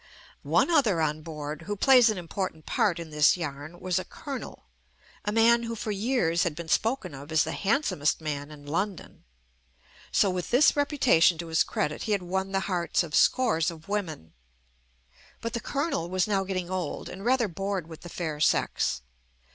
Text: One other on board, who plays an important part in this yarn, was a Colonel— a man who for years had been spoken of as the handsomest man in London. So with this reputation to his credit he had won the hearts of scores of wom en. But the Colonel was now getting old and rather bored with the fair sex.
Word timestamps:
One 0.41 0.71
other 0.71 0.99
on 0.99 1.21
board, 1.21 1.61
who 1.67 1.75
plays 1.75 2.09
an 2.09 2.17
important 2.17 2.65
part 2.65 2.97
in 2.99 3.11
this 3.11 3.37
yarn, 3.37 3.79
was 3.79 3.99
a 3.99 4.03
Colonel— 4.03 4.63
a 5.25 5.31
man 5.31 5.61
who 5.61 5.75
for 5.75 5.91
years 5.91 6.41
had 6.41 6.55
been 6.55 6.67
spoken 6.67 7.13
of 7.13 7.31
as 7.31 7.43
the 7.43 7.51
handsomest 7.51 8.19
man 8.19 8.49
in 8.49 8.65
London. 8.65 9.25
So 10.11 10.31
with 10.31 10.49
this 10.49 10.75
reputation 10.75 11.37
to 11.37 11.49
his 11.49 11.61
credit 11.63 12.01
he 12.01 12.13
had 12.13 12.23
won 12.23 12.51
the 12.51 12.61
hearts 12.61 13.03
of 13.03 13.13
scores 13.13 13.69
of 13.69 13.87
wom 13.87 14.09
en. 14.09 14.33
But 15.39 15.53
the 15.53 15.59
Colonel 15.59 16.09
was 16.09 16.25
now 16.27 16.45
getting 16.45 16.71
old 16.71 17.07
and 17.07 17.23
rather 17.23 17.47
bored 17.47 17.85
with 17.85 18.01
the 18.01 18.09
fair 18.09 18.39
sex. 18.39 19.03